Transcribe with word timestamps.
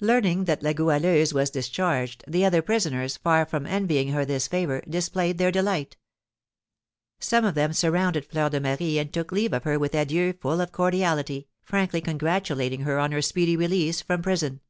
Learning 0.00 0.44
that 0.44 0.62
La 0.62 0.74
Goualeuse 0.74 1.32
was 1.32 1.48
discharged, 1.48 2.22
the 2.28 2.44
other 2.44 2.60
prisoners, 2.60 3.16
far 3.16 3.46
from 3.46 3.64
envying 3.64 4.08
her 4.08 4.22
this 4.22 4.46
favour, 4.46 4.82
displayed 4.86 5.38
their 5.38 5.50
delight. 5.50 5.96
Some 7.20 7.46
of 7.46 7.54
them 7.54 7.72
surrounded 7.72 8.26
Fleur 8.26 8.50
de 8.50 8.60
Marie, 8.60 8.98
and 8.98 9.10
took 9.10 9.32
leave 9.32 9.54
of 9.54 9.64
her 9.64 9.78
with 9.78 9.94
adieux 9.94 10.34
full 10.34 10.60
of 10.60 10.72
cordiality, 10.72 11.48
frankly 11.62 12.02
congratulating 12.02 12.82
her 12.82 12.98
on 12.98 13.12
her 13.12 13.22
speedy 13.22 13.56
release 13.56 14.02
from 14.02 14.20
prison. 14.20 14.60